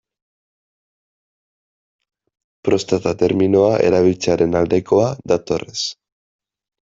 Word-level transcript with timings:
Prostata 2.69 3.13
terminoa 3.19 3.77
erabiltzearen 3.91 4.59
aldekoa 4.63 5.07
da 5.33 5.39
Torres. 5.51 5.85